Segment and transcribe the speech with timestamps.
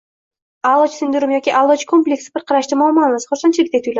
[0.69, 3.89] Aʼlochi sindromi yoki “aʼlochi kompleksi” bir qarashda muammo emas, xursandchilikdek tuyuladi.